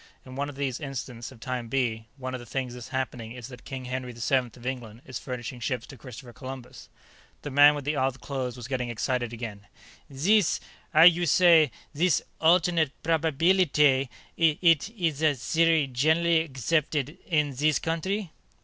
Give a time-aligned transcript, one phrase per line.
[0.25, 3.49] In one of these instants of Time B, one of the things that's happening is
[3.49, 6.89] that King Henry the Seventh of England is furnishing ships to Christopher Columbus."
[7.43, 9.67] The man with the odd clothes was getting excited again.
[10.11, 10.59] "Zees
[10.95, 18.31] 'ow you say zees alternate probabeelitay; eet ees a theory zhenerally accept' een zees countree?"